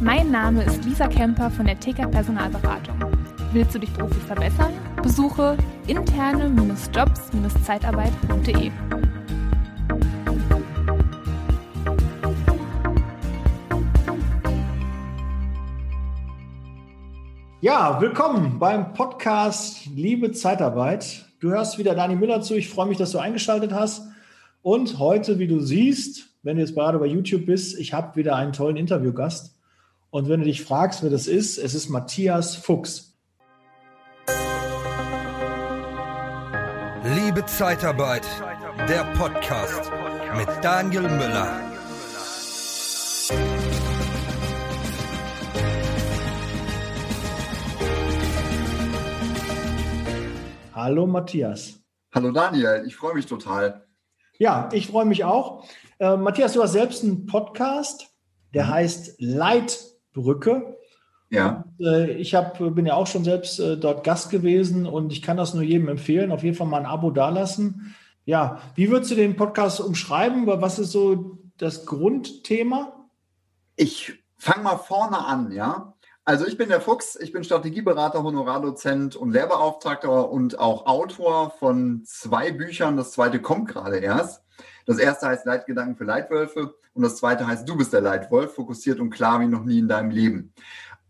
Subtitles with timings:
[0.00, 2.94] Mein Name ist Lisa Kemper von der TK Personalberatung.
[3.52, 4.72] Willst du dich beruflich verbessern?
[5.02, 5.56] Besuche
[5.88, 8.70] interne-jobs-zeitarbeit.de.
[17.60, 21.24] Ja, willkommen beim Podcast Liebe Zeitarbeit.
[21.40, 22.54] Du hörst wieder Dani Müller zu.
[22.54, 24.04] Ich freue mich, dass du eingeschaltet hast.
[24.62, 28.36] Und heute, wie du siehst, wenn du jetzt gerade bei YouTube bist, ich habe wieder
[28.36, 29.57] einen tollen Interviewgast.
[30.10, 33.14] Und wenn du dich fragst, wer das ist, es ist Matthias Fuchs.
[37.04, 38.26] Liebe Zeitarbeit,
[38.88, 39.92] der Podcast
[40.34, 41.60] mit Daniel Müller.
[50.72, 51.74] Hallo Matthias.
[52.14, 53.86] Hallo Daniel, ich freue mich total.
[54.38, 55.66] Ja, ich freue mich auch.
[55.98, 58.08] Äh, Matthias, du hast selbst einen Podcast,
[58.54, 58.70] der mhm.
[58.70, 59.20] heißt
[60.18, 60.76] Leitbrücke.
[61.30, 61.64] Ja.
[61.78, 65.22] Und, äh, ich hab, bin ja auch schon selbst äh, dort Gast gewesen und ich
[65.22, 66.32] kann das nur jedem empfehlen.
[66.32, 67.94] Auf jeden Fall mal ein Abo dalassen.
[68.24, 70.46] Ja, wie würdest du den Podcast umschreiben?
[70.46, 73.08] Was ist so das Grundthema?
[73.76, 75.94] Ich fange mal vorne an, ja.
[76.24, 82.02] Also ich bin der Fuchs, ich bin Strategieberater, Honorardozent und Lehrbeauftragter und auch Autor von
[82.04, 82.98] zwei Büchern.
[82.98, 84.44] Das zweite kommt gerade erst.
[84.88, 89.00] Das erste heißt Leitgedanken für Leitwölfe und das zweite heißt Du bist der Leitwolf, fokussiert
[89.00, 90.54] und klar wie noch nie in deinem Leben.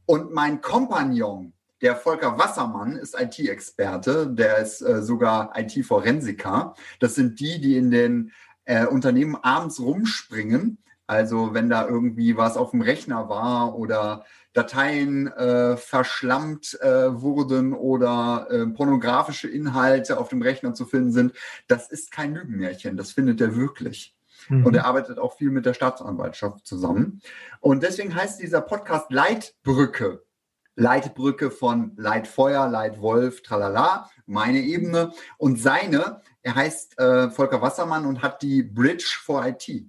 [0.04, 6.74] Und mein Kompagnon, der Volker Wassermann, ist IT-Experte, der ist äh, sogar IT-Forensiker.
[6.98, 8.32] Das sind die, die in den
[8.64, 10.78] äh, Unternehmen abends rumspringen.
[11.06, 14.24] Also wenn da irgendwie was auf dem Rechner war oder
[14.58, 21.32] Dateien äh, verschlammt äh, wurden oder äh, pornografische Inhalte auf dem Rechner zu finden sind.
[21.68, 24.16] Das ist kein Lügenmärchen, das findet er wirklich.
[24.48, 24.66] Mhm.
[24.66, 27.22] Und er arbeitet auch viel mit der Staatsanwaltschaft zusammen.
[27.60, 30.24] Und deswegen heißt dieser Podcast Leitbrücke.
[30.74, 35.12] Leitbrücke von Leitfeuer, Leitwolf, tralala, meine Ebene.
[35.36, 39.86] Und seine, er heißt äh, Volker Wassermann und hat die Bridge for IT.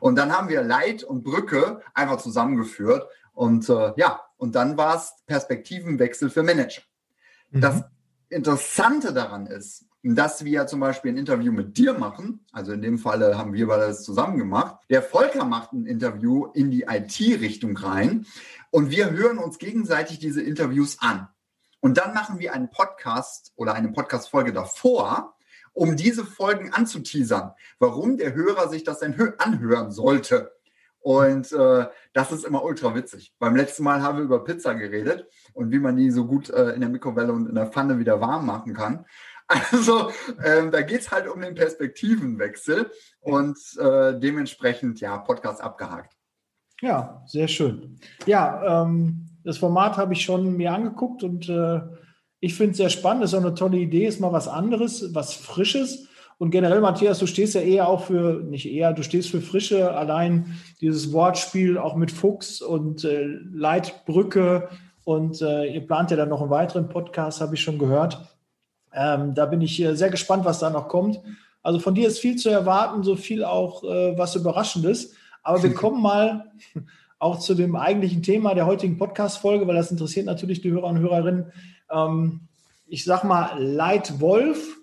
[0.00, 4.96] Und dann haben wir Leit und Brücke einfach zusammengeführt und äh, ja, und dann war
[4.96, 6.82] es Perspektivenwechsel für Manager.
[7.50, 7.60] Mhm.
[7.60, 7.84] Das
[8.28, 12.98] Interessante daran ist, dass wir zum Beispiel ein Interview mit dir machen, also in dem
[12.98, 14.76] Falle haben wir das zusammen gemacht.
[14.88, 18.26] Der Volker macht ein Interview in die IT-Richtung rein
[18.70, 21.28] und wir hören uns gegenseitig diese Interviews an.
[21.80, 25.34] Und dann machen wir einen Podcast oder eine Podcast-Folge davor,
[25.72, 30.52] um diese Folgen anzuteasern, warum der Hörer sich das denn anhören sollte.
[31.00, 33.34] Und äh, das ist immer ultra witzig.
[33.38, 36.70] Beim letzten Mal haben wir über Pizza geredet und wie man die so gut äh,
[36.70, 39.04] in der Mikrowelle und in der Pfanne wieder warm machen kann.
[39.72, 40.12] Also
[40.44, 42.88] ähm, da geht es halt um den Perspektivenwechsel
[43.18, 46.16] und äh, dementsprechend, ja, Podcast abgehakt.
[46.80, 47.98] Ja, sehr schön.
[48.26, 51.80] Ja, ähm, das Format habe ich schon mir angeguckt und äh,
[52.38, 53.24] ich finde es sehr spannend.
[53.24, 56.08] Das ist auch eine tolle Idee, ist mal was anderes, was Frisches.
[56.40, 59.94] Und generell, Matthias, du stehst ja eher auch für, nicht eher, du stehst für Frische,
[59.94, 64.70] allein dieses Wortspiel auch mit Fuchs und äh, Leitbrücke.
[65.04, 68.26] Und äh, ihr plant ja dann noch einen weiteren Podcast, habe ich schon gehört.
[68.94, 71.20] Ähm, da bin ich äh, sehr gespannt, was da noch kommt.
[71.62, 75.12] Also von dir ist viel zu erwarten, so viel auch äh, was Überraschendes.
[75.42, 76.50] Aber wir kommen mal
[77.18, 81.00] auch zu dem eigentlichen Thema der heutigen Podcast-Folge, weil das interessiert natürlich die Hörer und
[81.00, 81.52] Hörerinnen.
[81.90, 82.48] Ähm,
[82.86, 84.79] ich sag mal Leitwolf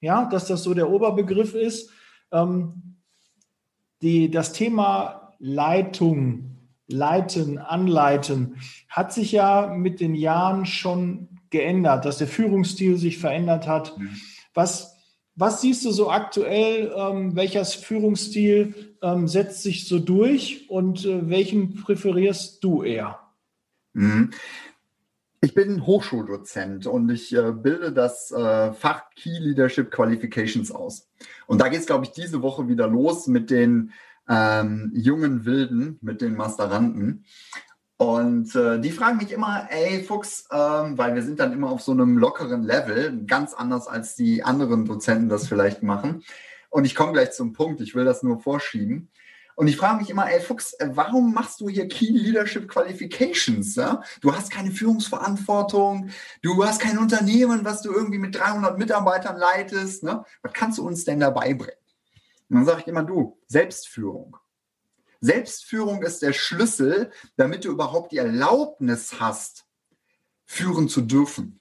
[0.00, 1.90] ja, dass das so der Oberbegriff ist.
[2.32, 2.96] Ähm,
[4.02, 6.56] die, das Thema Leitung,
[6.86, 8.56] Leiten, Anleiten
[8.88, 13.96] hat sich ja mit den Jahren schon geändert, dass der Führungsstil sich verändert hat.
[13.98, 14.16] Mhm.
[14.54, 14.96] Was,
[15.34, 16.92] was siehst du so aktuell?
[16.96, 23.18] Ähm, welcher Führungsstil ähm, setzt sich so durch und äh, welchen präferierst du eher?
[23.92, 24.30] Mhm.
[25.42, 31.08] Ich bin Hochschuldozent und ich äh, bilde das äh, Fach Key Leadership Qualifications aus.
[31.46, 33.92] Und da geht es, glaube ich, diese Woche wieder los mit den
[34.28, 37.24] ähm, jungen Wilden, mit den Masteranden.
[37.96, 41.80] Und äh, die fragen mich immer, ey Fuchs, ähm, weil wir sind dann immer auf
[41.80, 46.22] so einem lockeren Level, ganz anders als die anderen Dozenten das vielleicht machen.
[46.68, 49.08] Und ich komme gleich zum Punkt, ich will das nur vorschieben.
[49.60, 53.74] Und ich frage mich immer, ey Fuchs, äh, warum machst du hier Key Leadership Qualifications?
[53.74, 54.02] Ja?
[54.22, 56.08] Du hast keine Führungsverantwortung,
[56.40, 60.02] du hast kein Unternehmen, was du irgendwie mit 300 Mitarbeitern leitest.
[60.02, 60.24] Ne?
[60.40, 61.76] Was kannst du uns denn dabei bringen?
[62.48, 64.38] Und dann sage ich immer, du, Selbstführung.
[65.20, 69.66] Selbstführung ist der Schlüssel, damit du überhaupt die Erlaubnis hast,
[70.46, 71.60] führen zu dürfen.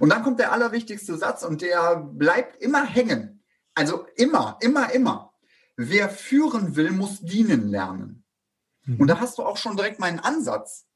[0.00, 3.44] Und dann kommt der allerwichtigste Satz und der bleibt immer hängen.
[3.72, 5.32] Also immer, immer, immer
[5.76, 8.24] wer führen will, muss dienen lernen.
[8.84, 9.00] Mhm.
[9.00, 10.86] Und da hast du auch schon direkt meinen Ansatz.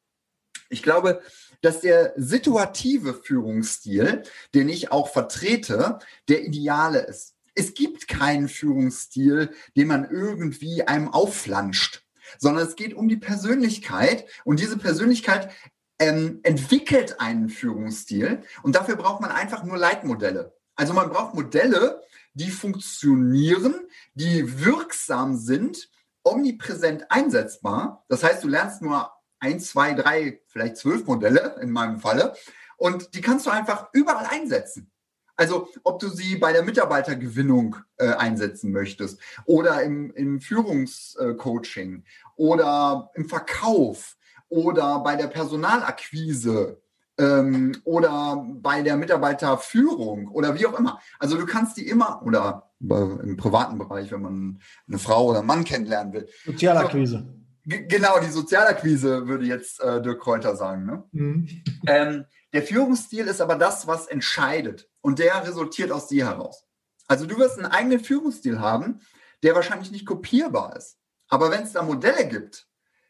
[0.68, 1.20] Ich glaube,
[1.62, 4.22] dass der situative Führungsstil,
[4.54, 5.98] den ich auch vertrete,
[6.28, 7.34] der ideale ist.
[7.54, 12.06] Es gibt keinen Führungsstil, den man irgendwie einem aufflanscht,
[12.38, 15.50] sondern es geht um die Persönlichkeit und diese Persönlichkeit
[15.98, 20.54] ähm, entwickelt einen Führungsstil und dafür braucht man einfach nur Leitmodelle.
[20.76, 22.02] Also man braucht Modelle,
[22.34, 23.74] die funktionieren,
[24.14, 25.90] die wirksam sind,
[26.22, 28.04] omnipräsent einsetzbar.
[28.08, 32.34] Das heißt, du lernst nur ein, zwei, drei, vielleicht zwölf Modelle in meinem Falle.
[32.76, 34.90] Und die kannst du einfach überall einsetzen.
[35.36, 42.04] Also ob du sie bei der Mitarbeitergewinnung äh, einsetzen möchtest oder im, im Führungscoaching
[42.36, 44.18] oder im Verkauf
[44.50, 46.82] oder bei der Personalakquise
[47.20, 51.00] ähm, oder bei der Mitarbeiterführung oder wie auch immer.
[51.18, 55.46] Also du kannst die immer oder im privaten Bereich, wenn man eine Frau oder einen
[55.46, 56.28] Mann kennenlernen will.
[56.46, 57.28] Sozialakquise.
[57.66, 60.86] Genau, die Sozialakquise würde jetzt äh, Dirk Kräuter sagen.
[60.86, 61.04] Ne?
[61.12, 61.48] Mhm.
[61.86, 62.24] Ähm,
[62.54, 64.88] der Führungsstil ist aber das, was entscheidet.
[65.02, 66.64] Und der resultiert aus dir heraus.
[67.06, 69.00] Also du wirst einen eigenen Führungsstil haben,
[69.42, 70.96] der wahrscheinlich nicht kopierbar ist.
[71.28, 72.66] Aber wenn es da Modelle gibt,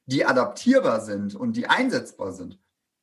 [0.06, 2.58] die adaptierbar sind und die einsetzbar sind,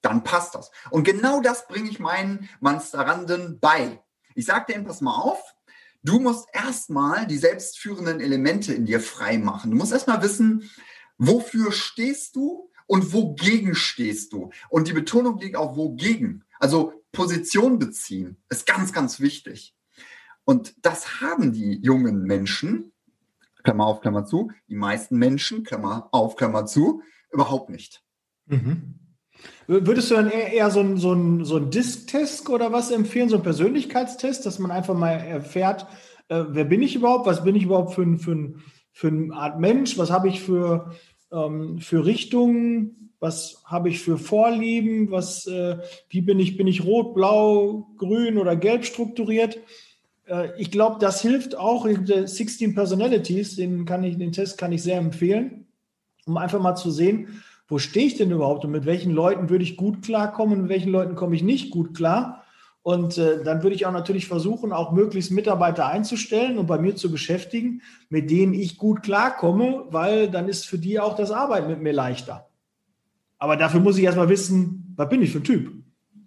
[0.10, 0.72] dann passt das.
[0.90, 4.02] Und genau das bringe ich meinen Mansteranden bei.
[4.36, 5.42] Ich sage denen, pass mal auf,
[6.04, 9.72] du musst erstmal die selbstführenden Elemente in dir frei machen.
[9.72, 10.70] Du musst erstmal wissen,
[11.18, 14.52] wofür stehst du und wogegen stehst du?
[14.70, 16.44] Und die Betonung liegt auf wogegen.
[16.60, 19.76] Also Position beziehen ist ganz, ganz wichtig.
[20.46, 22.94] Und das haben die jungen Menschen,
[23.64, 27.02] Klammer auf, Klammer zu, die meisten Menschen, Klammer auf, Klammer zu,
[27.32, 28.04] überhaupt nicht.
[28.46, 29.07] Mhm.
[29.68, 33.44] Würdest du dann eher, so einen so so ein Disk-Test oder was empfehlen, so einen
[33.44, 35.88] Persönlichkeitstest, dass man einfach mal erfährt,
[36.30, 39.34] äh, wer bin ich überhaupt, was bin ich überhaupt für, ein, für, ein, für eine
[39.34, 40.92] Art Mensch, was habe ich für,
[41.32, 45.78] ähm, für Richtungen, was habe ich für Vorlieben, was, äh,
[46.10, 49.60] wie bin ich, bin ich rot, blau, grün oder gelb strukturiert?
[50.28, 51.88] Äh, ich glaube, das hilft auch.
[51.88, 55.66] 16 Personalities, den, kann ich, den Test kann ich sehr empfehlen,
[56.26, 59.64] um einfach mal zu sehen, wo stehe ich denn überhaupt und mit welchen Leuten würde
[59.64, 62.44] ich gut klarkommen und mit welchen Leuten komme ich nicht gut klar.
[62.82, 66.96] Und äh, dann würde ich auch natürlich versuchen, auch möglichst Mitarbeiter einzustellen und bei mir
[66.96, 71.68] zu beschäftigen, mit denen ich gut klarkomme, weil dann ist für die auch das Arbeiten
[71.68, 72.50] mit mir leichter.
[73.40, 75.74] Aber dafür muss ich erstmal wissen, was bin ich für ein Typ?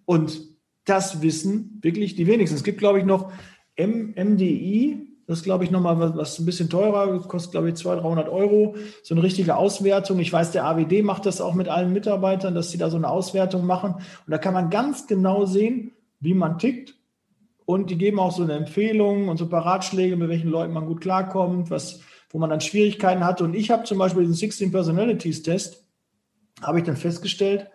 [0.05, 0.43] Und
[0.85, 2.57] das wissen wirklich die wenigsten.
[2.57, 3.33] Es gibt, glaube ich, noch
[3.79, 8.05] MDI, das ist, glaube ich, nochmal was, was ein bisschen teurer, kostet, glaube ich, 200,
[8.05, 8.75] 300 Euro.
[9.05, 10.19] So eine richtige Auswertung.
[10.19, 13.09] Ich weiß, der AWD macht das auch mit allen Mitarbeitern, dass sie da so eine
[13.09, 13.95] Auswertung machen.
[13.95, 16.97] Und da kann man ganz genau sehen, wie man tickt.
[17.65, 20.73] Und die geben auch so eine Empfehlung und so ein paar Ratschläge, mit welchen Leuten
[20.73, 22.01] man gut klarkommt, was,
[22.31, 23.45] wo man dann Schwierigkeiten hatte.
[23.45, 25.87] Und ich habe zum Beispiel diesen 16 Personalities Test,
[26.61, 27.69] habe ich dann festgestellt,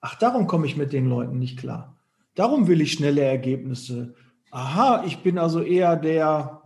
[0.00, 1.98] ach, darum komme ich mit den Leuten nicht klar.
[2.34, 4.14] Darum will ich schnelle Ergebnisse.
[4.50, 6.63] Aha, ich bin also eher der,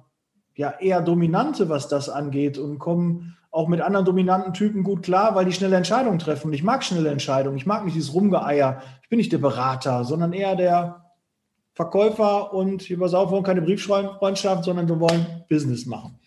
[0.58, 5.34] ja eher Dominante, was das angeht und kommen auch mit anderen dominanten Typen gut klar,
[5.34, 6.52] weil die schnelle Entscheidungen treffen.
[6.52, 7.56] Ich mag schnelle Entscheidungen.
[7.56, 8.82] Ich mag nicht dieses Rumgeeier.
[9.02, 11.04] Ich bin nicht der Berater, sondern eher der
[11.74, 16.18] Verkäufer und über wollen keine Brieffreundschaft, sondern wir wollen Business machen.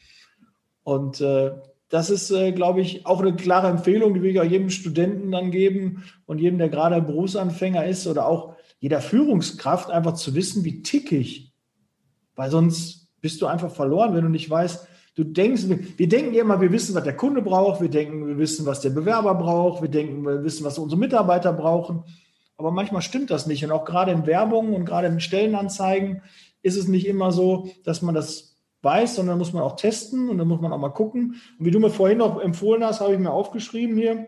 [0.84, 1.52] Und äh,
[1.90, 5.30] das ist, äh, glaube ich, auch eine klare Empfehlung, die will ich auch jedem Studenten
[5.32, 10.64] dann geben und jedem, der gerade Berufsanfänger ist oder auch jeder Führungskraft, einfach zu wissen,
[10.64, 11.54] wie tick ich.
[12.36, 15.64] Weil sonst bist du einfach verloren, wenn du nicht weißt, du denkst,
[15.98, 18.90] wir denken immer, wir wissen, was der Kunde braucht, wir denken, wir wissen, was der
[18.90, 22.04] Bewerber braucht, wir denken, wir wissen, was unsere Mitarbeiter brauchen.
[22.58, 23.64] Aber manchmal stimmt das nicht.
[23.64, 26.22] Und auch gerade in Werbung und gerade in Stellenanzeigen
[26.62, 30.38] ist es nicht immer so, dass man das weiß, sondern muss man auch testen und
[30.38, 31.36] dann muss man auch mal gucken.
[31.60, 34.28] Und wie du mir vorhin noch empfohlen hast, habe ich mir aufgeschrieben hier,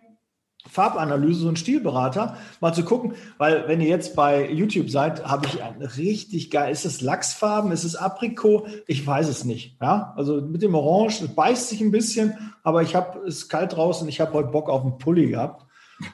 [0.69, 5.45] Farbanalyse, so ein Stilberater, mal zu gucken, weil wenn ihr jetzt bei YouTube seid, habe
[5.47, 8.67] ich ein richtig geil, ist es Lachsfarben, ist es Aprikot?
[8.87, 9.77] Ich weiß es nicht.
[9.81, 13.75] Ja, also mit dem Orange, es beißt sich ein bisschen, aber ich habe es kalt
[13.75, 15.65] draußen, ich habe heute Bock auf einen Pulli gehabt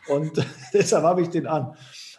[0.08, 0.32] und
[0.74, 1.74] deshalb habe ich den an.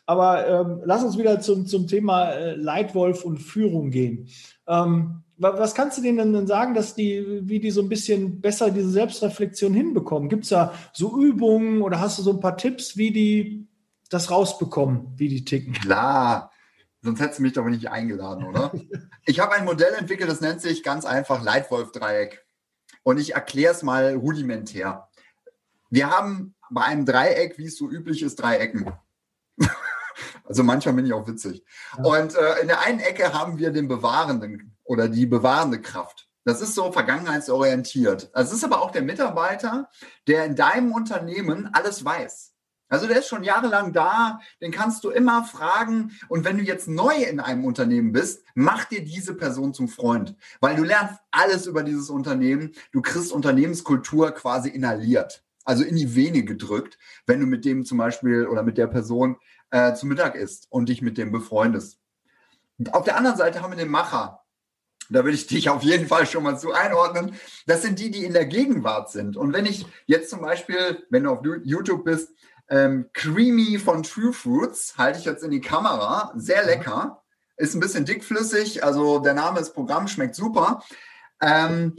[0.07, 4.29] Aber ähm, lass uns wieder zum, zum Thema äh, Leitwolf und Führung gehen.
[4.67, 8.71] Ähm, was kannst du denen denn sagen, dass die, wie die so ein bisschen besser
[8.71, 10.29] diese Selbstreflexion hinbekommen?
[10.29, 13.67] Gibt es da so Übungen oder hast du so ein paar Tipps, wie die
[14.11, 15.73] das rausbekommen, wie die ticken?
[15.73, 16.53] Klar,
[17.01, 18.71] sonst hättest du mich doch nicht eingeladen, oder?
[19.25, 22.45] ich habe ein Modell entwickelt, das nennt sich ganz einfach Leitwolf-Dreieck.
[23.03, 25.09] Und ich erkläre es mal rudimentär.
[25.89, 28.93] Wir haben bei einem Dreieck, wie es so üblich ist, drei Ecken.
[30.45, 31.65] also manchmal bin ich auch witzig.
[31.97, 36.29] Und äh, in der einen Ecke haben wir den bewahrenden oder die bewahrende Kraft.
[36.45, 38.29] Das ist so vergangenheitsorientiert.
[38.35, 39.89] Es ist aber auch der Mitarbeiter,
[40.27, 42.55] der in deinem Unternehmen alles weiß.
[42.89, 46.11] Also der ist schon jahrelang da, den kannst du immer fragen.
[46.29, 50.35] Und wenn du jetzt neu in einem Unternehmen bist, mach dir diese Person zum Freund,
[50.61, 52.73] weil du lernst alles über dieses Unternehmen.
[52.91, 57.99] Du kriegst Unternehmenskultur quasi inhaliert, also in die Vene gedrückt, wenn du mit dem zum
[57.99, 59.37] Beispiel oder mit der Person
[59.71, 62.01] äh, zu Mittag isst und dich mit dem befreundest.
[62.77, 64.40] Und auf der anderen Seite haben wir den Macher.
[65.11, 67.35] Da würde ich dich auf jeden Fall schon mal zu einordnen.
[67.67, 69.37] Das sind die, die in der Gegenwart sind.
[69.37, 72.31] Und wenn ich jetzt zum Beispiel, wenn du auf YouTube bist,
[72.69, 76.33] ähm, Creamy von True Fruits halte ich jetzt in die Kamera.
[76.37, 77.23] Sehr lecker.
[77.57, 78.85] Ist ein bisschen dickflüssig.
[78.85, 80.83] Also der Name ist Programm, schmeckt super.
[81.43, 81.97] Ähm,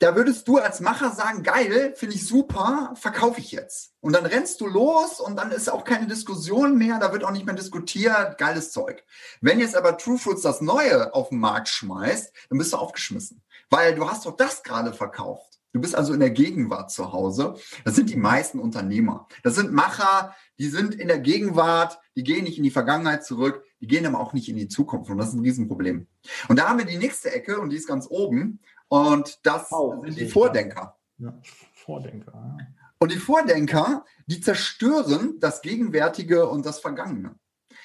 [0.00, 3.92] da würdest du als Macher sagen, geil, finde ich super, verkaufe ich jetzt.
[4.00, 7.30] Und dann rennst du los und dann ist auch keine Diskussion mehr, da wird auch
[7.30, 9.04] nicht mehr diskutiert, geiles Zeug.
[9.42, 13.42] Wenn jetzt aber True Fruits das Neue auf den Markt schmeißt, dann bist du aufgeschmissen.
[13.68, 15.60] Weil du hast doch das gerade verkauft.
[15.72, 17.54] Du bist also in der Gegenwart zu Hause.
[17.84, 19.28] Das sind die meisten Unternehmer.
[19.44, 23.62] Das sind Macher, die sind in der Gegenwart, die gehen nicht in die Vergangenheit zurück,
[23.80, 25.10] die gehen aber auch nicht in die Zukunft.
[25.10, 26.08] Und das ist ein Riesenproblem.
[26.48, 28.60] Und da haben wir die nächste Ecke und die ist ganz oben.
[28.90, 30.98] Und das oh, sind die Vordenker.
[31.18, 31.32] Ja,
[31.72, 32.32] Vordenker.
[32.34, 32.66] Ja.
[32.98, 37.36] Und die Vordenker, die zerstören das Gegenwärtige und das Vergangene.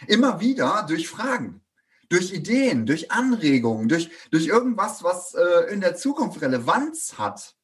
[0.08, 1.62] Immer wieder durch Fragen
[2.10, 7.56] durch Ideen, durch Anregungen, durch, durch irgendwas, was äh, in der Zukunft Relevanz hat.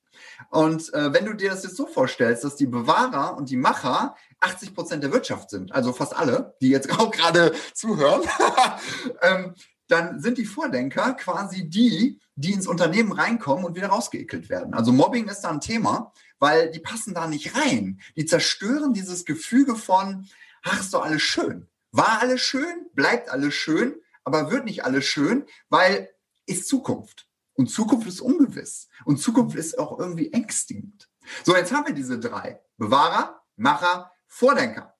[0.50, 4.15] Und äh, wenn du dir das jetzt so vorstellst, dass die Bewahrer und die Macher
[4.39, 8.24] 80 Prozent der Wirtschaft sind, also fast alle, die jetzt auch gerade zuhören,
[9.21, 9.55] ähm,
[9.91, 14.74] dann sind die Vordenker quasi die, die ins Unternehmen reinkommen und wieder rausgeekelt werden.
[14.74, 18.00] Also Mobbing ist da ein Thema, weil die passen da nicht rein.
[18.15, 20.27] Die zerstören dieses Gefüge von,
[20.63, 21.67] ach, ist doch alles schön.
[21.91, 26.10] War alles schön, bleibt alles schön, aber wird nicht alles schön, weil
[26.45, 27.27] ist Zukunft.
[27.53, 28.88] Und Zukunft ist ungewiss.
[29.05, 31.10] Und Zukunft ist auch irgendwie ängstigend.
[31.43, 32.62] So, jetzt haben wir diese drei.
[32.77, 34.98] Bewahrer, Macher, Vordenker.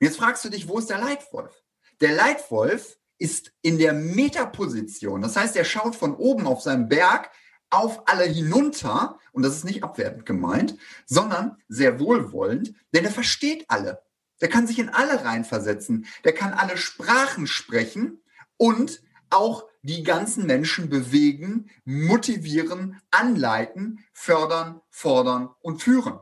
[0.00, 1.62] Und jetzt fragst du dich, wo ist der Leitwolf?
[2.00, 5.22] Der Leitwolf ist in der Metaposition.
[5.22, 7.30] Das heißt, er schaut von oben auf seinem Berg
[7.70, 9.18] auf alle hinunter.
[9.32, 14.02] Und das ist nicht abwertend gemeint, sondern sehr wohlwollend, denn er versteht alle.
[14.40, 16.06] Der kann sich in alle reinversetzen.
[16.24, 18.22] Der kann alle Sprachen sprechen
[18.58, 26.18] und auch die ganzen Menschen bewegen, motivieren, anleiten, fördern, fordern und führen.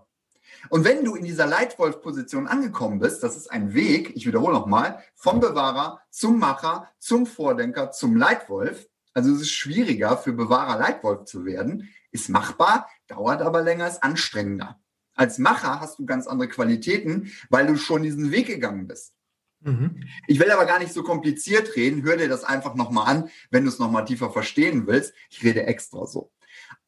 [0.71, 5.03] Und wenn du in dieser Leitwolf-Position angekommen bist, das ist ein Weg, ich wiederhole nochmal,
[5.15, 8.87] vom Bewahrer zum Macher, zum Vordenker, zum Leitwolf.
[9.13, 14.03] Also es ist schwieriger für Bewahrer Leitwolf zu werden, ist machbar, dauert aber länger, ist
[14.03, 14.81] anstrengender.
[15.15, 19.15] Als Macher hast du ganz andere Qualitäten, weil du schon diesen Weg gegangen bist.
[19.61, 20.05] Mhm.
[20.27, 22.03] Ich will aber gar nicht so kompliziert reden.
[22.03, 25.15] Hör dir das einfach nochmal an, wenn du es nochmal tiefer verstehen willst.
[25.31, 26.31] Ich rede extra so.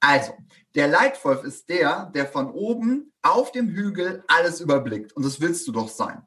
[0.00, 0.36] Also,
[0.74, 5.12] der Leitwolf ist der, der von oben auf dem Hügel alles überblickt.
[5.14, 6.22] Und das willst du doch sein.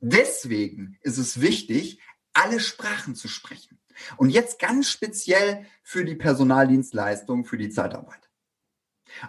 [0.00, 2.00] Deswegen ist es wichtig,
[2.32, 3.78] alle Sprachen zu sprechen.
[4.16, 8.30] Und jetzt ganz speziell für die Personaldienstleistung, für die Zeitarbeit.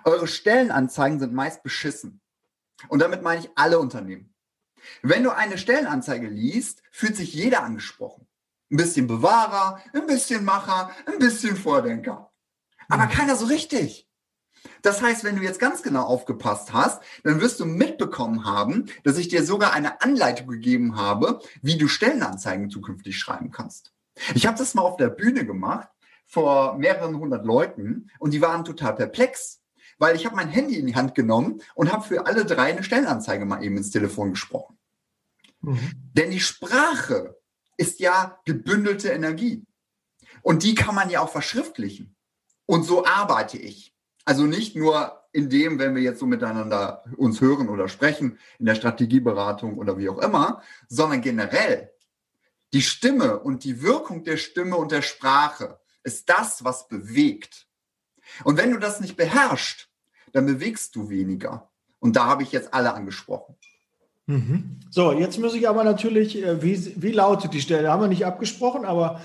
[0.06, 2.22] Eure Stellenanzeigen sind meist beschissen.
[2.88, 4.34] Und damit meine ich alle Unternehmen.
[5.02, 8.28] Wenn du eine Stellenanzeige liest, fühlt sich jeder angesprochen.
[8.72, 12.33] Ein bisschen Bewahrer, ein bisschen Macher, ein bisschen Vordenker.
[12.90, 13.10] Aber mhm.
[13.10, 14.08] keiner so richtig.
[14.82, 19.18] Das heißt, wenn du jetzt ganz genau aufgepasst hast, dann wirst du mitbekommen haben, dass
[19.18, 23.94] ich dir sogar eine Anleitung gegeben habe, wie du Stellenanzeigen zukünftig schreiben kannst.
[24.36, 25.90] Ich habe das mal auf der Bühne gemacht
[26.26, 29.62] vor mehreren hundert Leuten und die waren total perplex,
[29.98, 32.84] weil ich habe mein Handy in die Hand genommen und habe für alle drei eine
[32.84, 34.78] Stellenanzeige mal eben ins Telefon gesprochen.
[35.62, 35.92] Mhm.
[36.14, 37.38] Denn die Sprache
[37.78, 39.66] ist ja gebündelte Energie.
[40.42, 42.16] Und die kann man ja auch verschriftlichen.
[42.66, 43.94] Und so arbeite ich.
[44.26, 48.68] Also nicht nur in dem, wenn wir jetzt so miteinander uns hören oder sprechen, in
[48.68, 51.92] der Strategieberatung oder wie auch immer, sondern generell.
[52.72, 57.68] Die Stimme und die Wirkung der Stimme und der Sprache ist das, was bewegt.
[58.44, 59.90] Und wenn du das nicht beherrschst,
[60.32, 61.70] dann bewegst du weniger.
[62.00, 63.56] Und da habe ich jetzt alle angesprochen.
[64.26, 64.80] Mhm.
[64.90, 67.92] So, jetzt muss ich aber natürlich, äh, wie, wie lautet die Stelle?
[67.92, 69.22] Haben wir nicht abgesprochen, aber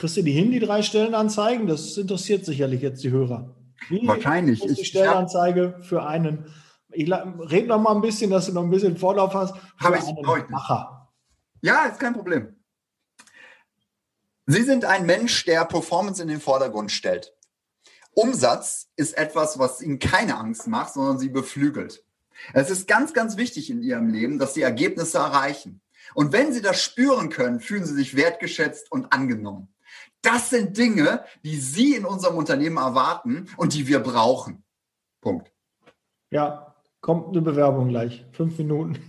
[0.00, 1.66] kriegst du die hin, die drei Stellenanzeigen?
[1.66, 3.54] Das interessiert sicherlich jetzt die Hörer.
[3.88, 4.64] Wie Wahrscheinlich.
[4.64, 6.46] Ist die Stellenanzeige für einen,
[6.90, 10.02] ich rede noch mal ein bisschen, dass du noch ein bisschen Vorlauf hast, für ich,
[10.02, 11.08] einen Macher.
[11.60, 12.56] Ja, ist kein Problem.
[14.46, 17.34] Sie sind ein Mensch, der Performance in den Vordergrund stellt.
[18.12, 22.04] Umsatz ist etwas, was Ihnen keine Angst macht, sondern Sie beflügelt.
[22.54, 25.82] Es ist ganz, ganz wichtig in Ihrem Leben, dass Sie Ergebnisse erreichen.
[26.14, 29.68] Und wenn Sie das spüren können, fühlen Sie sich wertgeschätzt und angenommen.
[30.22, 34.64] Das sind Dinge, die Sie in unserem Unternehmen erwarten und die wir brauchen.
[35.20, 35.52] Punkt.
[36.30, 38.26] Ja, Kommt eine Bewerbung gleich.
[38.32, 38.98] Fünf Minuten.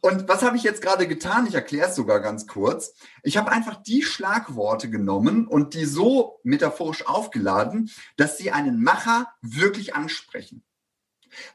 [0.00, 1.46] Und was habe ich jetzt gerade getan?
[1.46, 2.94] Ich erkläre es sogar ganz kurz.
[3.22, 9.26] Ich habe einfach die Schlagworte genommen und die so metaphorisch aufgeladen, dass sie einen Macher
[9.42, 10.64] wirklich ansprechen.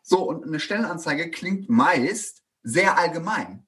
[0.03, 3.64] So, und eine Stellenanzeige klingt meist sehr allgemein.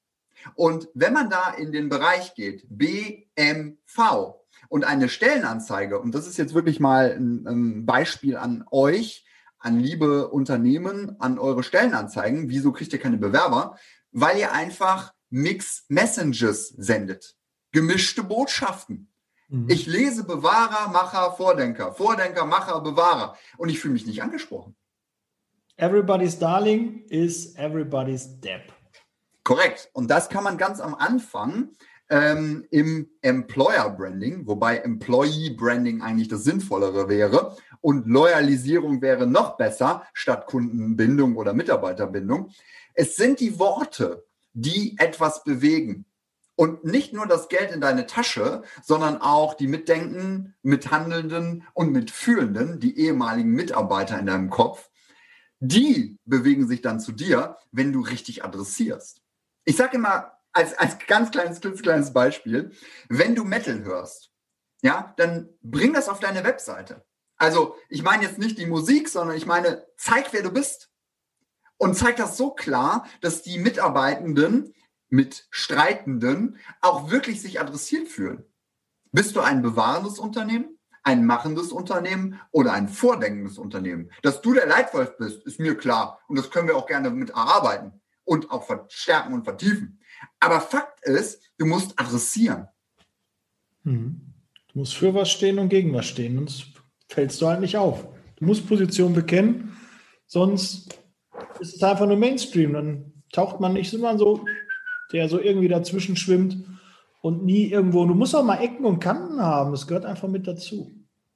[0.56, 4.36] Und wenn man da in den Bereich geht, BMV
[4.70, 9.26] und eine Stellenanzeige, und das ist jetzt wirklich mal ein, ein Beispiel an euch,
[9.60, 13.78] an liebe Unternehmen, an eure Stellenanzeigen, wieso kriegt ihr keine Bewerber?
[14.12, 17.36] Weil ihr einfach Mix Messages sendet.
[17.72, 19.12] Gemischte Botschaften.
[19.50, 19.70] Mhm.
[19.70, 24.76] Ich lese Bewahrer, Macher, Vordenker, Vordenker, Macher, Bewahrer und ich fühle mich nicht angesprochen.
[25.78, 28.74] Everybody's Darling is everybody's Depp.
[29.48, 29.90] Korrekt.
[29.94, 31.70] Und das kann man ganz am Anfang
[32.10, 39.56] ähm, im Employer Branding, wobei Employee Branding eigentlich das Sinnvollere wäre und Loyalisierung wäre noch
[39.56, 42.50] besser statt Kundenbindung oder Mitarbeiterbindung.
[42.94, 46.04] Es sind die Worte, die etwas bewegen.
[46.58, 52.82] Und nicht nur das Geld in deine Tasche, sondern auch die Mitdenken, Mithandelnden und Mitfühlenden,
[52.82, 54.90] die ehemaligen Mitarbeiter in deinem Kopf,
[55.62, 59.22] die bewegen sich dann zu dir, wenn du richtig adressierst.
[59.68, 62.72] Ich sage immer als, als ganz kleines, kleines Beispiel,
[63.10, 64.32] wenn du Metal hörst,
[64.82, 67.06] ja, dann bring das auf deine Webseite.
[67.36, 70.90] Also ich meine jetzt nicht die Musik, sondern ich meine, zeig, wer du bist.
[71.76, 74.74] Und zeig das so klar, dass die Mitarbeitenden
[75.10, 78.46] mit Streitenden auch wirklich sich adressiert fühlen.
[79.12, 84.12] Bist du ein bewahrendes Unternehmen, ein machendes Unternehmen oder ein vordenkendes Unternehmen?
[84.22, 86.22] Dass du der Leitwolf bist, ist mir klar.
[86.30, 90.00] Und das können wir auch gerne mit erarbeiten und auch verstärken und vertiefen.
[90.40, 92.68] Aber Fakt ist, du musst adressieren.
[93.84, 94.34] Hm.
[94.72, 96.74] Du musst für was stehen und gegen was stehen, sonst
[97.10, 98.06] fällst du halt nicht auf.
[98.36, 99.78] Du musst Position bekennen,
[100.28, 101.00] sonst
[101.60, 102.74] ist es einfach nur Mainstream.
[102.74, 104.46] Dann taucht man nicht immer so,
[105.14, 106.58] der so irgendwie dazwischen schwimmt
[107.22, 108.06] und nie irgendwo.
[108.06, 109.72] Du musst auch mal Ecken und Kanten haben.
[109.72, 110.92] Das gehört einfach mit dazu.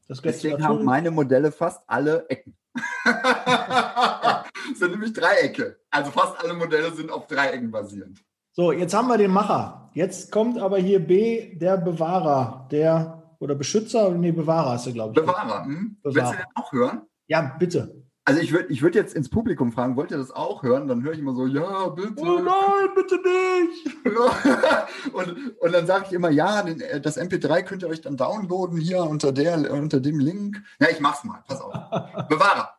[0.08, 2.56] Das Deswegen haben meine Modelle fast alle Ecken.
[4.80, 5.78] sind nämlich Dreiecke.
[5.90, 8.24] Also fast alle Modelle sind auf Dreiecken basierend.
[8.54, 9.90] So, jetzt haben wir den Macher.
[9.94, 15.14] Jetzt kommt aber hier B, der Bewahrer, der oder Beschützer, nee, Bewahrer ist er, glaube
[15.14, 15.26] ich.
[15.26, 15.66] Bewahrer.
[15.66, 15.98] Hm?
[16.04, 16.16] Bewahrer.
[16.16, 17.02] Willst du den auch hören?
[17.28, 18.02] Ja, bitte.
[18.24, 20.88] Also ich würde ich würd jetzt ins Publikum fragen, wollt ihr das auch hören?
[20.88, 22.14] Dann höre ich immer so, ja, bitte.
[22.18, 24.06] Oh nein, bitte nicht.
[25.14, 28.78] und, und dann sage ich immer, ja, äh, das MP3 könnt ihr euch dann downloaden
[28.78, 30.62] hier unter, der, unter dem Link.
[30.80, 31.74] Ja, ich mach's mal, pass auf.
[32.30, 32.70] Bewahrer.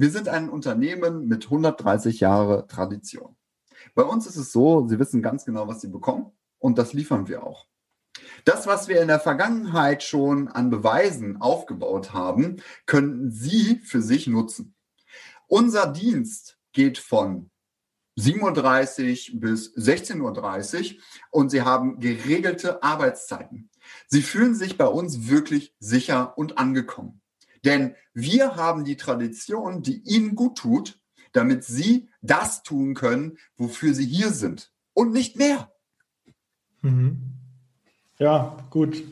[0.00, 3.34] Wir sind ein Unternehmen mit 130 Jahre Tradition.
[3.96, 6.30] Bei uns ist es so, Sie wissen ganz genau, was Sie bekommen
[6.60, 7.66] und das liefern wir auch.
[8.44, 14.28] Das, was wir in der Vergangenheit schon an Beweisen aufgebaut haben, könnten Sie für sich
[14.28, 14.76] nutzen.
[15.48, 17.50] Unser Dienst geht von
[18.20, 23.68] 7.30 Uhr bis 16.30 Uhr und Sie haben geregelte Arbeitszeiten.
[24.06, 27.20] Sie fühlen sich bei uns wirklich sicher und angekommen.
[27.64, 31.00] Denn wir haben die Tradition, die ihnen gut tut,
[31.32, 34.72] damit sie das tun können, wofür sie hier sind.
[34.94, 35.70] Und nicht mehr.
[36.82, 37.34] Mhm.
[38.18, 39.02] Ja, gut.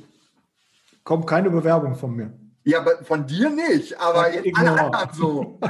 [1.05, 2.33] Kommt keine Bewerbung von mir.
[2.65, 5.61] Ja, von dir nicht, aber ja, jetzt alle anderen so.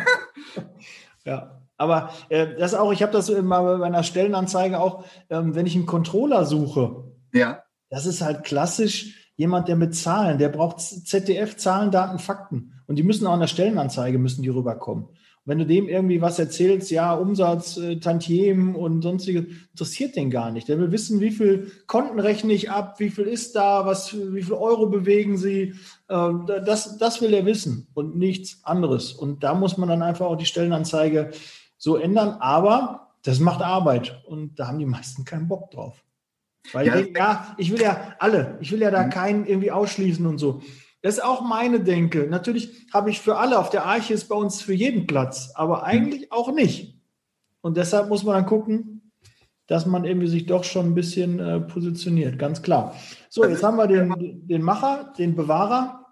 [1.26, 5.66] ja, aber äh, das auch, ich habe das mal bei einer Stellenanzeige auch, ähm, wenn
[5.66, 7.04] ich einen Controller suche.
[7.34, 7.62] Ja.
[7.90, 12.72] Das ist halt klassisch jemand, der mit Zahlen, der braucht ZDF, Zahlen, Daten, Fakten.
[12.86, 15.04] Und die müssen auch in der Stellenanzeige, müssen die rüberkommen.
[15.04, 20.30] Und wenn du dem irgendwie was erzählst, ja, Umsatz, äh, Tantiemen und sonstiges, interessiert den
[20.30, 20.68] gar nicht.
[20.68, 24.42] Der will wissen, wie viel Konten rechne ich ab, wie viel ist da, was, wie
[24.42, 25.74] viel Euro bewegen sie.
[26.08, 26.32] Äh,
[26.64, 29.12] das, das will er wissen und nichts anderes.
[29.12, 31.30] Und da muss man dann einfach auch die Stellenanzeige
[31.76, 32.36] so ändern.
[32.40, 36.05] Aber das macht Arbeit und da haben die meisten keinen Bock drauf.
[36.72, 39.10] Weil ja, ich, ja, ich will ja alle, ich will ja da mhm.
[39.10, 40.62] keinen irgendwie ausschließen und so.
[41.02, 42.26] Das ist auch meine Denke.
[42.28, 45.78] Natürlich habe ich für alle auf der Arche ist bei uns für jeden Platz, aber
[45.78, 45.84] mhm.
[45.84, 46.98] eigentlich auch nicht.
[47.60, 49.12] Und deshalb muss man dann gucken,
[49.66, 52.94] dass man irgendwie sich doch schon ein bisschen äh, positioniert, ganz klar.
[53.28, 56.06] So, jetzt haben wir den, den Macher, den Bewahrer.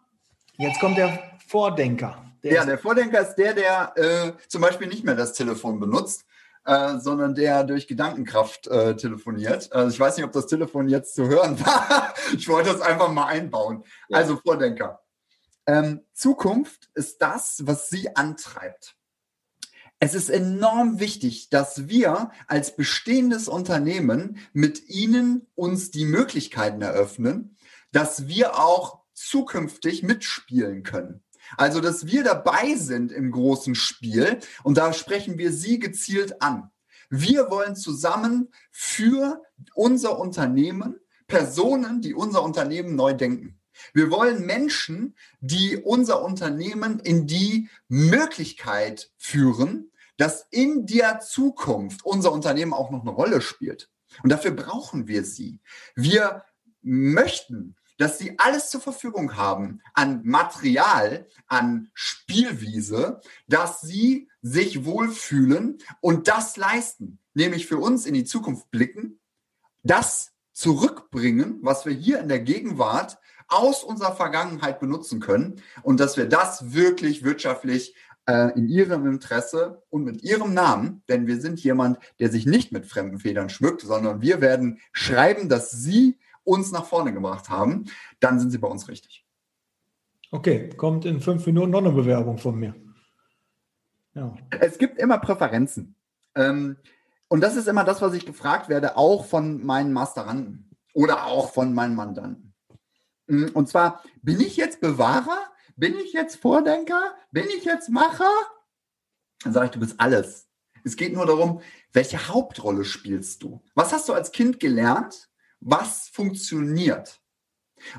[0.58, 2.24] Jetzt kommt der Vordenker.
[2.42, 6.26] Der ja, der Vordenker ist der, der äh, zum Beispiel nicht mehr das Telefon benutzt,
[6.64, 9.72] äh, sondern der durch Gedankenkraft äh, telefoniert.
[9.72, 12.14] Also ich weiß nicht, ob das Telefon jetzt zu hören war.
[12.36, 13.84] ich wollte das einfach mal einbauen.
[14.08, 14.18] Ja.
[14.18, 15.00] Also Vordenker.
[15.66, 18.96] Ähm, Zukunft ist das, was Sie antreibt.
[19.98, 27.56] Es ist enorm wichtig, dass wir als bestehendes Unternehmen mit Ihnen uns die Möglichkeiten eröffnen,
[27.92, 31.22] dass wir auch zukünftig mitspielen können.
[31.56, 36.70] Also, dass wir dabei sind im großen Spiel und da sprechen wir Sie gezielt an.
[37.10, 39.42] Wir wollen zusammen für
[39.74, 43.58] unser Unternehmen Personen, die unser Unternehmen neu denken.
[43.92, 52.32] Wir wollen Menschen, die unser Unternehmen in die Möglichkeit führen, dass in der Zukunft unser
[52.32, 53.90] Unternehmen auch noch eine Rolle spielt.
[54.22, 55.60] Und dafür brauchen wir sie.
[55.96, 56.44] Wir
[56.82, 65.78] möchten, dass sie alles zur Verfügung haben an Material, an Spielwiese, dass sie sich wohlfühlen
[66.00, 69.20] und das leisten, nämlich für uns in die Zukunft blicken,
[69.82, 76.16] das zurückbringen, was wir hier in der Gegenwart aus unserer Vergangenheit benutzen können und dass
[76.16, 77.94] wir das wirklich wirtschaftlich
[78.26, 82.72] äh, in ihrem Interesse und mit ihrem Namen, denn wir sind jemand, der sich nicht
[82.72, 87.86] mit fremden Federn schmückt, sondern wir werden schreiben, dass sie uns nach vorne gebracht haben,
[88.20, 89.26] dann sind sie bei uns richtig.
[90.30, 92.74] Okay, kommt in fünf Minuten noch eine Bewerbung von mir.
[94.14, 94.34] Ja.
[94.60, 95.96] Es gibt immer Präferenzen.
[96.34, 96.76] Ähm,
[97.28, 101.52] und das ist immer das, was ich gefragt werde, auch von meinen Masteranden oder auch
[101.52, 102.54] von meinen Mandanten.
[103.26, 105.38] Mm, und zwar, bin ich jetzt Bewahrer?
[105.76, 107.14] Bin ich jetzt Vordenker?
[107.32, 108.30] Bin ich jetzt Macher?
[109.42, 110.48] Dann sage ich, du bist alles.
[110.84, 111.60] Es geht nur darum,
[111.92, 113.62] welche Hauptrolle spielst du?
[113.74, 115.28] Was hast du als Kind gelernt?
[115.64, 117.20] Was funktioniert?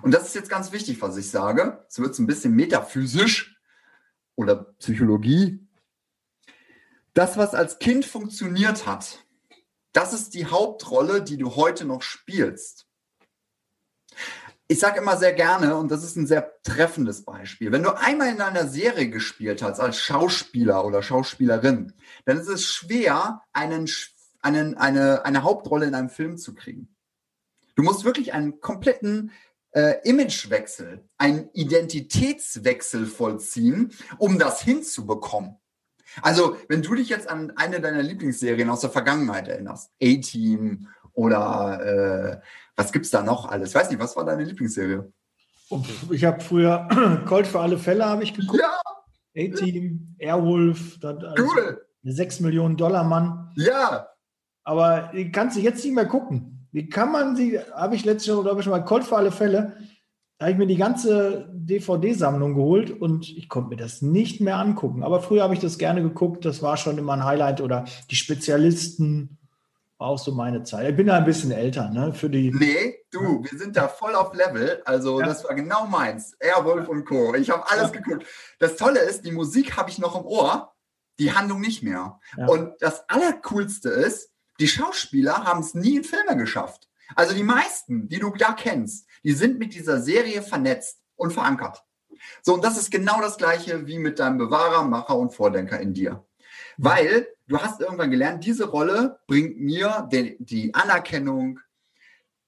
[0.01, 1.86] Und das ist jetzt ganz wichtig, was ich sage.
[1.88, 3.60] Es wird ein bisschen metaphysisch
[4.36, 5.67] oder Psychologie.
[7.13, 9.25] Das, was als Kind funktioniert hat,
[9.93, 12.86] das ist die Hauptrolle, die du heute noch spielst
[14.67, 18.30] ich sage immer sehr gerne, und das ist ein sehr treffendes Beispiel, wenn du einmal
[18.30, 21.93] in einer Serie gespielt hast als Schauspieler oder Schauspielerin,
[22.25, 23.89] dann ist es schwer, einen,
[24.41, 26.94] einen, eine, eine Hauptrolle in einem Film zu kriegen.
[27.75, 29.31] Du musst wirklich einen kompletten
[29.71, 35.57] äh, Imagewechsel, einen Identitätswechsel vollziehen, um das hinzubekommen.
[36.21, 42.41] Also, wenn du dich jetzt an eine deiner Lieblingsserien aus der Vergangenheit erinnerst, A-Team oder
[42.41, 42.41] äh,
[42.75, 43.69] was gibt's da noch alles?
[43.69, 45.11] Ich weiß nicht, was war deine Lieblingsserie?
[46.11, 46.88] Ich habe früher
[47.27, 48.61] Colt für alle Fälle habe ich geguckt.
[48.61, 48.79] Ja.
[49.38, 51.85] A-Team, Airwolf, dann also cool.
[52.03, 53.51] 6 Millionen Dollar Mann.
[53.55, 54.07] Ja.
[54.63, 56.64] Aber kannst du jetzt nicht mehr gucken.
[56.75, 59.31] Wie kann man sie, habe ich letztes Jahr, glaube ich, schon mal Colt für alle
[59.31, 59.77] Fälle,
[60.38, 64.57] da habe ich mir die ganze DVD-Sammlung geholt und ich konnte mir das nicht mehr
[64.57, 65.01] angucken.
[65.01, 68.17] Aber früher habe ich das gerne geguckt, das war schon immer ein Highlight oder die
[68.17, 69.38] Spezialisten
[69.97, 70.89] war auch so meine Zeit.
[70.89, 72.11] Ich bin da ein bisschen älter, ne?
[72.11, 72.51] Für die.
[72.51, 74.81] Nee, du, wir sind da voll auf Level.
[74.83, 75.27] Also, ja.
[75.27, 76.35] das war genau meins.
[76.41, 77.35] Airwolf und Co.
[77.35, 78.01] Ich habe alles ja.
[78.01, 78.25] geguckt.
[78.59, 80.73] Das Tolle ist, die Musik habe ich noch im Ohr,
[81.19, 82.19] die Handlung nicht mehr.
[82.38, 82.47] Ja.
[82.47, 86.89] Und das Allercoolste ist, die Schauspieler haben es nie in Filme geschafft.
[87.15, 91.83] Also die meisten, die du da kennst, die sind mit dieser Serie vernetzt und verankert.
[92.41, 95.93] So, und das ist genau das Gleiche wie mit deinem Bewahrer, Macher und Vordenker in
[95.93, 96.25] dir.
[96.77, 101.59] Weil du hast irgendwann gelernt, diese Rolle bringt mir den, die Anerkennung,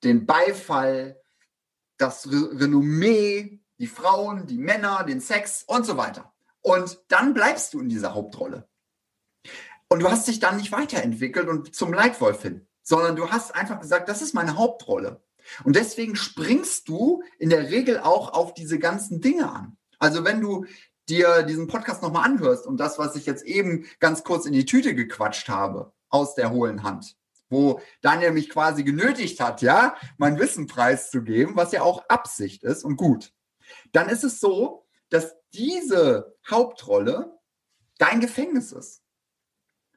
[0.04, 1.20] den Beifall,
[1.98, 6.34] das Re Renommee, die Frauen, die Männer, den Sex und so weiter.
[6.62, 8.68] Und dann bleibst du in dieser Hauptrolle.
[9.90, 13.80] Und du hast dich dann nicht weiterentwickelt und zum Leitwolf hin, sondern du hast einfach
[13.80, 15.22] gesagt, das ist meine Hauptrolle.
[15.64, 19.78] Und deswegen springst du in der Regel auch auf diese ganzen Dinge an.
[20.00, 20.66] Also wenn du
[21.10, 24.66] dir diesen Podcast nochmal anhörst und das, was ich jetzt eben ganz kurz in die
[24.66, 27.16] Tüte gequatscht habe, aus der hohlen Hand,
[27.50, 32.84] wo Daniel mich quasi genötigt hat, ja, mein Wissen preiszugeben, was ja auch Absicht ist
[32.84, 33.32] und gut,
[33.94, 37.38] dann ist es so, dass diese Hauptrolle
[37.98, 39.02] dein Gefängnis ist.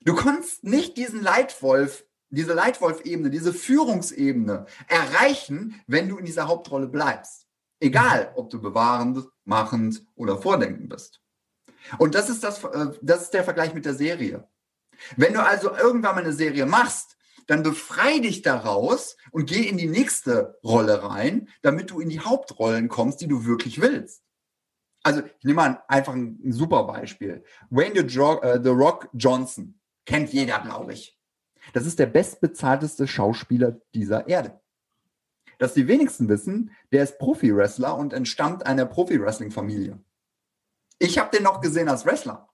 [0.02, 6.88] Du kannst nicht diesen Leitwolf, diese Leitwolf-Ebene, diese Führungsebene erreichen, wenn du in dieser Hauptrolle
[6.88, 7.46] bleibst.
[7.80, 11.20] Egal, ob du bewahrend, machend oder vordenkend bist.
[11.98, 14.48] Und das ist, das, äh, das ist der Vergleich mit der Serie.
[15.16, 19.76] Wenn du also irgendwann mal eine Serie machst, dann befrei dich daraus und geh in
[19.76, 24.22] die nächste Rolle rein, damit du in die Hauptrollen kommst, die du wirklich willst.
[25.02, 27.42] Also ich nehme mal einfach ein, ein super Beispiel.
[27.70, 29.79] Wayne The, The Rock Johnson
[30.10, 31.18] kennt jeder, glaube ich.
[31.72, 34.60] Das ist der bestbezahlteste Schauspieler dieser Erde
[35.60, 40.02] dass die wenigsten wissen, der ist Profi-Wrestler und entstammt einer Profi-Wrestling-Familie.
[40.98, 42.48] Ich habe den noch gesehen als Wrestler.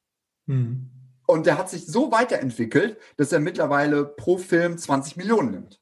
[0.47, 0.90] Mhm.
[1.25, 5.81] Und der hat sich so weiterentwickelt, dass er mittlerweile pro Film 20 Millionen nimmt.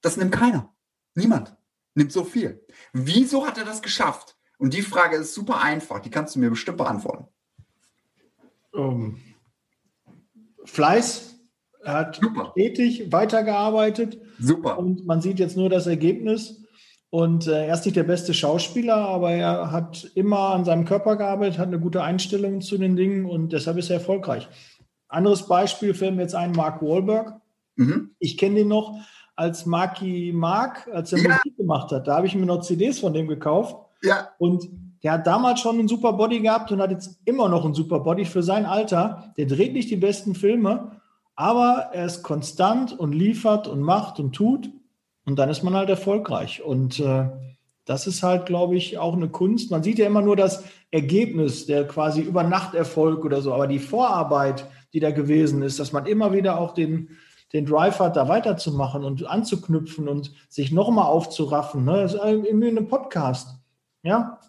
[0.00, 0.74] Das nimmt keiner.
[1.14, 1.54] Niemand
[1.94, 2.64] nimmt so viel.
[2.92, 4.38] Wieso hat er das geschafft?
[4.58, 6.00] Und die Frage ist super einfach.
[6.00, 7.28] Die kannst du mir bestimmt beantworten.
[8.72, 9.20] Um,
[10.66, 11.38] Fleiß,
[11.82, 12.50] er hat Super.
[12.52, 14.18] stetig weitergearbeitet.
[14.38, 14.78] Super.
[14.78, 16.62] Und man sieht jetzt nur das Ergebnis.
[17.10, 21.16] Und äh, er ist nicht der beste Schauspieler, aber er hat immer an seinem Körper
[21.16, 24.48] gearbeitet, hat eine gute Einstellung zu den Dingen und deshalb ist er erfolgreich.
[25.08, 27.40] Anderes Beispiel fällt mir jetzt ein, Mark Wahlberg.
[27.76, 28.10] Mhm.
[28.18, 28.98] Ich kenne den noch
[29.36, 31.28] als Marky Mark, als er ja.
[31.28, 32.08] Musik gemacht hat.
[32.08, 33.76] Da habe ich mir noch CDs von dem gekauft.
[34.02, 34.30] Ja.
[34.38, 34.68] Und
[35.06, 38.00] der hat damals schon einen super Body gehabt und hat jetzt immer noch einen super
[38.00, 39.32] Body für sein Alter.
[39.36, 41.00] Der dreht nicht die besten Filme,
[41.36, 44.68] aber er ist konstant und liefert und macht und tut.
[45.24, 46.60] Und dann ist man halt erfolgreich.
[46.60, 47.30] Und äh,
[47.84, 49.70] das ist halt, glaube ich, auch eine Kunst.
[49.70, 53.54] Man sieht ja immer nur das Ergebnis, der quasi über Nachterfolg oder so.
[53.54, 57.10] Aber die Vorarbeit, die da gewesen ist, dass man immer wieder auch den,
[57.52, 61.84] den Drive hat, da weiterzumachen und anzuknüpfen und sich nochmal aufzuraffen.
[61.84, 61.92] Ne?
[61.92, 63.56] Das ist irgendwie ein Podcast.
[64.02, 64.40] Ja,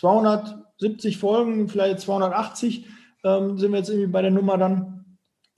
[0.00, 2.86] 270 Folgen, vielleicht 280
[3.24, 5.00] ähm, sind wir jetzt irgendwie bei der Nummer dann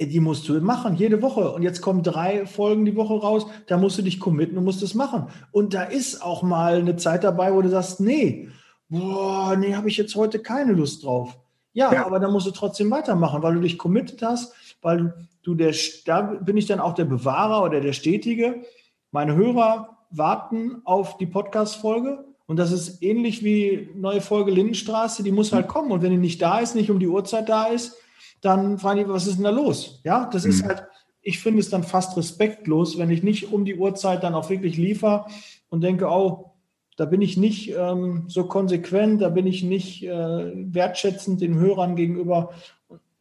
[0.00, 1.52] die musst du machen, jede Woche.
[1.52, 4.82] Und jetzt kommen drei Folgen die Woche raus, da musst du dich committen und musst
[4.82, 5.28] es machen.
[5.52, 8.48] Und da ist auch mal eine Zeit dabei, wo du sagst, nee,
[8.88, 11.38] boah, nee, habe ich jetzt heute keine Lust drauf.
[11.72, 14.52] Ja, ja, aber dann musst du trotzdem weitermachen, weil du dich committed hast,
[14.82, 15.74] weil du der,
[16.04, 18.62] da bin ich dann auch der Bewahrer oder der Stetige.
[19.10, 25.32] Meine Hörer warten auf die Podcast-Folge und das ist ähnlich wie neue Folge Lindenstraße, die
[25.32, 25.90] muss halt kommen.
[25.90, 27.96] Und wenn die nicht da ist, nicht um die Uhrzeit da ist,
[28.42, 30.02] dann fragen die, was ist denn da los?
[30.04, 30.50] Ja, das mhm.
[30.50, 30.82] ist halt,
[31.22, 34.76] ich finde es dann fast respektlos, wenn ich nicht um die Uhrzeit dann auch wirklich
[34.76, 35.24] liefere
[35.70, 36.52] und denke, oh,
[36.98, 41.96] da bin ich nicht ähm, so konsequent, da bin ich nicht äh, wertschätzend den Hörern
[41.96, 42.50] gegenüber.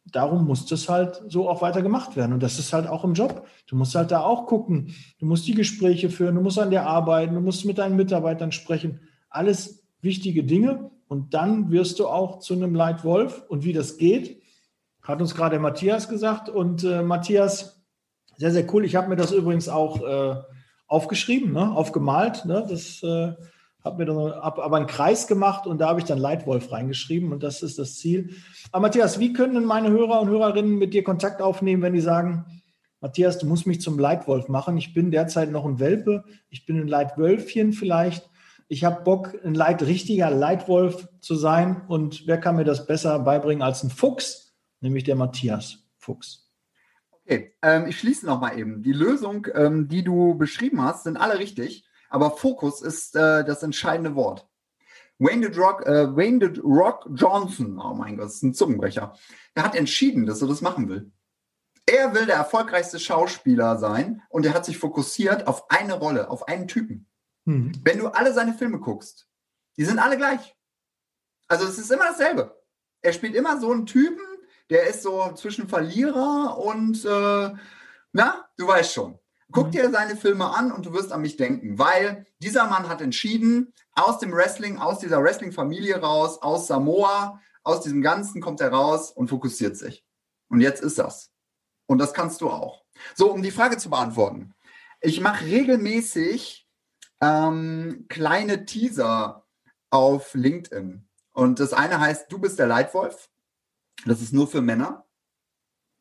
[0.04, 2.34] Darum muss das halt so auch weiter gemacht werden.
[2.34, 3.46] Und das ist halt auch im Job.
[3.66, 4.94] Du musst halt da auch gucken.
[5.20, 8.52] Du musst die Gespräche führen, du musst an der arbeiten, du musst mit deinen Mitarbeitern
[8.52, 9.00] sprechen.
[9.32, 10.90] Alles wichtige Dinge.
[11.08, 13.44] Und dann wirst du auch zu einem Leitwolf.
[13.48, 14.42] Und wie das geht,
[15.02, 16.48] hat uns gerade Matthias gesagt.
[16.48, 17.82] Und äh, Matthias,
[18.36, 18.84] sehr, sehr cool.
[18.84, 20.36] Ich habe mir das übrigens auch äh,
[20.86, 21.74] aufgeschrieben, ne?
[21.74, 22.44] aufgemalt.
[22.44, 22.66] Ne?
[22.68, 23.32] Das äh,
[23.84, 27.32] habe mir dann hab aber einen Kreis gemacht und da habe ich dann Leitwolf reingeschrieben
[27.32, 28.30] und das ist das Ziel.
[28.70, 32.00] Aber Matthias, wie können denn meine Hörer und Hörerinnen mit dir Kontakt aufnehmen, wenn die
[32.00, 32.44] sagen,
[33.00, 34.76] Matthias, du musst mich zum Leitwolf machen.
[34.76, 38.30] Ich bin derzeit noch ein Welpe, ich bin ein Leitwölfchen vielleicht.
[38.72, 41.82] Ich habe Bock, ein Leit, richtiger Leitwolf zu sein.
[41.88, 44.42] Und wer kann mir das besser beibringen als ein Fuchs?
[44.82, 46.50] nämlich der Matthias Fuchs.
[47.10, 48.82] Okay, ähm, ich schließe nochmal eben.
[48.82, 53.62] Die Lösung, ähm, die du beschrieben hast, sind alle richtig, aber Fokus ist äh, das
[53.62, 54.48] entscheidende Wort.
[55.18, 59.14] Wayne the, Rock, äh, Wayne the Rock Johnson, oh mein Gott, das ist ein Zungenbrecher,
[59.54, 61.12] der hat entschieden, dass er das machen will.
[61.86, 66.48] Er will der erfolgreichste Schauspieler sein und er hat sich fokussiert auf eine Rolle, auf
[66.48, 67.06] einen Typen.
[67.44, 67.72] Mhm.
[67.82, 69.28] Wenn du alle seine Filme guckst,
[69.76, 70.56] die sind alle gleich.
[71.48, 72.62] Also es ist immer dasselbe.
[73.00, 74.24] Er spielt immer so einen Typen,
[74.70, 77.50] der ist so zwischen Verlierer und, äh,
[78.12, 79.18] na, du weißt schon.
[79.50, 79.70] Guck mhm.
[79.72, 83.72] dir seine Filme an und du wirst an mich denken, weil dieser Mann hat entschieden,
[83.94, 89.10] aus dem Wrestling, aus dieser Wrestling-Familie raus, aus Samoa, aus diesem Ganzen kommt er raus
[89.10, 90.04] und fokussiert sich.
[90.48, 91.30] Und jetzt ist das.
[91.86, 92.84] Und das kannst du auch.
[93.14, 94.54] So, um die Frage zu beantworten.
[95.00, 96.61] Ich mache regelmäßig
[97.22, 99.46] ähm, kleine Teaser
[99.90, 101.08] auf LinkedIn.
[101.32, 103.30] Und das eine heißt, du bist der Leitwolf.
[104.04, 105.06] Das ist nur für Männer.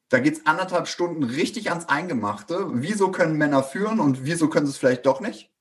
[0.10, 2.68] Da geht es anderthalb Stunden richtig ans Eingemachte.
[2.74, 5.54] Wieso können Männer führen und wieso können sie es vielleicht doch nicht?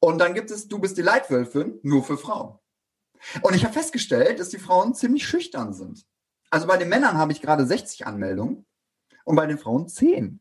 [0.00, 2.58] Und dann gibt es Du bist die Leitwölfin, nur für Frauen.
[3.42, 6.04] Und ich habe festgestellt, dass die Frauen ziemlich schüchtern sind.
[6.50, 8.66] Also bei den Männern habe ich gerade 60 Anmeldungen
[9.24, 10.40] und bei den Frauen 10.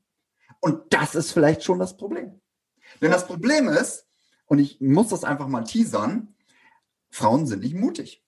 [0.62, 2.42] Und das ist vielleicht schon das Problem.
[3.02, 4.08] Denn das Problem ist,
[4.52, 6.36] und ich muss das einfach mal teasern,
[7.10, 8.22] Frauen sind nicht mutig.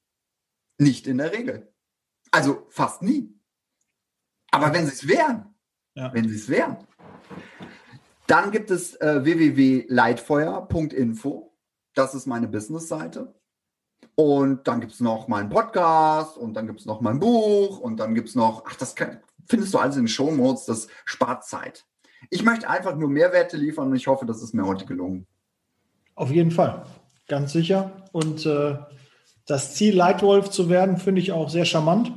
[0.77, 1.69] Nicht in der Regel.
[2.31, 3.37] Also fast nie.
[4.49, 5.53] Aber wenn sie es wären,
[5.95, 6.13] ja.
[6.13, 6.77] wenn sie es wären,
[8.25, 11.53] dann gibt es äh, www.leitfeuer.info.
[11.93, 13.35] Das ist meine Business-Seite.
[14.15, 17.97] Und dann gibt es noch meinen Podcast und dann gibt es noch mein Buch und
[17.97, 20.87] dann gibt es noch, ach, das kann, findest du alles in den Show Notes, das
[21.03, 21.85] spart Zeit.
[22.29, 25.27] Ich möchte einfach nur Mehrwerte liefern und ich hoffe, das ist mir heute gelungen.
[26.15, 26.85] Auf jeden Fall,
[27.27, 27.91] ganz sicher.
[28.11, 28.75] Und äh,
[29.45, 32.11] das Ziel, Leitwolf zu werden, finde ich auch sehr charmant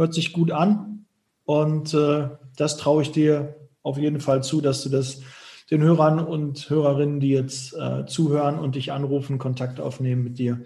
[0.00, 1.04] hört sich gut an.
[1.44, 5.20] Und äh, das traue ich dir auf jeden Fall zu, dass du das
[5.70, 10.62] den Hörern und Hörerinnen, die jetzt äh, zuhören und dich anrufen, Kontakt aufnehmen mit dir,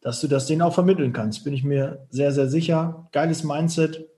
[0.00, 1.44] dass du das denen auch vermitteln kannst.
[1.44, 3.08] Bin ich mir sehr, sehr sicher.
[3.12, 4.08] Geiles Mindset.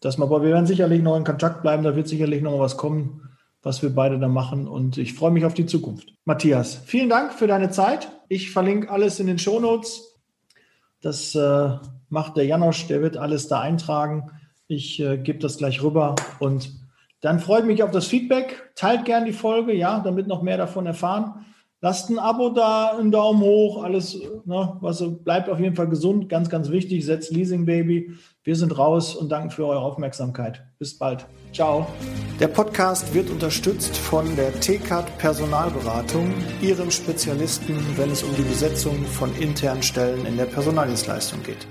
[0.00, 1.82] Dass wir, aber wir werden sicherlich noch in Kontakt bleiben.
[1.82, 3.28] Da wird sicherlich noch was kommen,
[3.64, 4.68] was wir beide da machen.
[4.68, 6.14] Und ich freue mich auf die Zukunft.
[6.24, 8.08] Matthias, vielen Dank für deine Zeit.
[8.28, 10.20] Ich verlinke alles in den Show Notes.
[11.00, 11.70] Das äh,
[12.08, 14.30] macht der Janosch, der wird alles da eintragen.
[14.68, 16.72] Ich äh, gebe das gleich rüber und
[17.20, 18.70] dann freue ich mich auf das Feedback.
[18.74, 21.46] Teilt gern die Folge, ja, damit noch mehr davon erfahren.
[21.84, 26.30] Lasst ein Abo da, einen Daumen hoch, alles, ne, was bleibt auf jeden Fall gesund,
[26.30, 27.04] ganz, ganz wichtig.
[27.04, 28.12] Setzt Leasing Baby.
[28.42, 30.64] Wir sind raus und danken für eure Aufmerksamkeit.
[30.78, 31.26] Bis bald.
[31.52, 31.86] Ciao.
[32.40, 39.04] Der Podcast wird unterstützt von der TCAT Personalberatung, ihrem Spezialisten, wenn es um die Besetzung
[39.04, 41.66] von internen Stellen in der Personaldienstleistung geht.